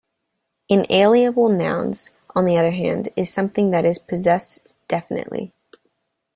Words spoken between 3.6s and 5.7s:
that is possessed definitely.